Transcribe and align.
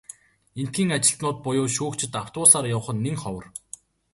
Эндэхийн 0.61 0.89
ажилтнууд 0.97 1.37
буюу 1.45 1.67
шүүгчид 1.75 2.11
автобусаар 2.23 2.65
явах 2.75 2.87
нь 2.95 3.03
нэн 3.05 3.15
ховор. 3.23 3.45